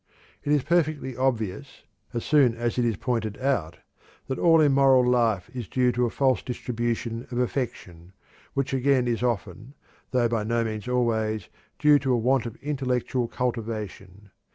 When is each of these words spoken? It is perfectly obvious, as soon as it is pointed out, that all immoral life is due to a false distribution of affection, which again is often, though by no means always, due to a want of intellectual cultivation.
It 0.43 0.51
is 0.51 0.63
perfectly 0.63 1.15
obvious, 1.15 1.83
as 2.11 2.25
soon 2.25 2.55
as 2.55 2.79
it 2.79 2.85
is 2.85 2.97
pointed 2.97 3.37
out, 3.37 3.77
that 4.25 4.39
all 4.39 4.59
immoral 4.59 5.05
life 5.07 5.47
is 5.53 5.67
due 5.67 5.91
to 5.91 6.07
a 6.07 6.09
false 6.09 6.41
distribution 6.41 7.27
of 7.29 7.37
affection, 7.37 8.13
which 8.55 8.73
again 8.73 9.07
is 9.07 9.21
often, 9.21 9.75
though 10.09 10.27
by 10.27 10.43
no 10.43 10.63
means 10.63 10.87
always, 10.87 11.49
due 11.77 11.99
to 11.99 12.13
a 12.13 12.17
want 12.17 12.47
of 12.47 12.55
intellectual 12.63 13.27
cultivation. 13.27 14.31